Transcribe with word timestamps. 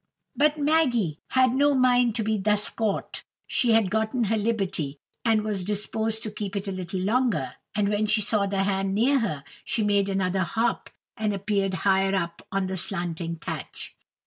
But 0.35 0.57
Maggy 0.57 1.19
had 1.27 1.53
no 1.53 1.75
mind 1.75 2.15
to 2.15 2.23
be 2.23 2.35
thus 2.35 2.71
caught; 2.71 3.21
she 3.45 3.73
had 3.73 3.91
gotten 3.91 4.23
her 4.23 4.35
liberty, 4.35 4.97
and 5.23 5.41
she 5.41 5.41
was 5.41 5.63
disposed 5.63 6.23
to 6.23 6.31
keep 6.31 6.55
it 6.55 6.67
a 6.67 6.71
little 6.71 7.01
longer; 7.01 7.53
and 7.75 7.87
when 7.87 8.07
she 8.07 8.19
saw 8.21 8.47
the 8.47 8.63
hand 8.63 8.95
near 8.95 9.19
her, 9.19 9.43
she 9.63 9.83
made 9.83 10.09
another 10.09 10.41
hop, 10.41 10.89
and 11.15 11.33
appeared 11.35 11.75
higher 11.85 12.15
up 12.15 12.41
on 12.51 12.65
the 12.65 12.77
slanting 12.77 13.35
thatch. 13.35 13.95